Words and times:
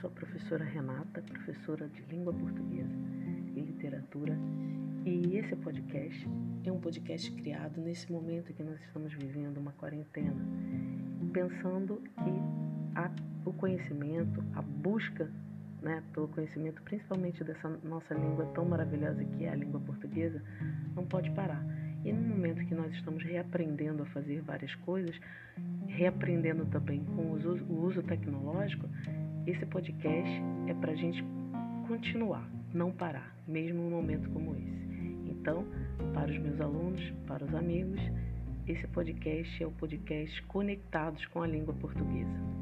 sou 0.00 0.08
a 0.08 0.12
professora 0.12 0.64
Renata, 0.64 1.22
professora 1.22 1.88
de 1.88 2.02
língua 2.10 2.32
portuguesa 2.32 2.94
e 3.54 3.60
literatura, 3.60 4.36
e 5.04 5.36
esse 5.36 5.54
podcast 5.56 6.26
é 6.64 6.72
um 6.72 6.80
podcast 6.80 7.30
criado 7.32 7.80
nesse 7.80 8.10
momento 8.10 8.52
que 8.52 8.62
nós 8.62 8.80
estamos 8.86 9.12
vivendo 9.12 9.58
uma 9.58 9.72
quarentena, 9.72 10.42
pensando 11.32 12.02
que 12.16 12.98
a, 12.98 13.10
o 13.44 13.52
conhecimento, 13.52 14.42
a 14.54 14.62
busca 14.62 15.30
né, 15.82 16.02
pelo 16.12 16.28
conhecimento, 16.28 16.82
principalmente 16.82 17.44
dessa 17.44 17.68
nossa 17.84 18.14
língua 18.14 18.46
tão 18.54 18.64
maravilhosa 18.64 19.22
que 19.22 19.44
é 19.44 19.50
a 19.50 19.54
língua 19.54 19.80
portuguesa, 19.80 20.42
não 20.96 21.04
pode 21.04 21.30
parar. 21.32 21.62
E 22.04 22.12
no 22.12 22.22
momento 22.22 22.64
que 22.66 22.74
nós 22.74 22.92
estamos 22.94 23.22
reaprendendo 23.22 24.02
a 24.02 24.06
fazer 24.06 24.40
várias 24.40 24.74
coisas, 24.76 25.14
reaprendendo 25.86 26.66
também 26.66 27.04
com 27.04 27.22
o 27.22 27.32
uso, 27.34 27.64
o 27.64 27.84
uso 27.84 28.02
tecnológico, 28.02 28.88
esse 29.46 29.66
podcast 29.66 30.30
é 30.66 30.74
para 30.74 30.92
a 30.92 30.96
gente 30.96 31.22
continuar, 31.86 32.48
não 32.72 32.90
parar, 32.90 33.36
mesmo 33.46 33.82
num 33.82 33.90
momento 33.90 34.28
como 34.30 34.54
esse. 34.54 34.84
Então, 35.26 35.66
para 36.14 36.30
os 36.30 36.38
meus 36.38 36.60
alunos, 36.60 37.02
para 37.26 37.44
os 37.44 37.54
amigos, 37.54 38.00
esse 38.66 38.86
podcast 38.88 39.62
é 39.62 39.66
o 39.66 39.70
podcast 39.72 40.42
Conectados 40.44 41.24
com 41.26 41.42
a 41.42 41.46
Língua 41.46 41.74
Portuguesa. 41.74 42.53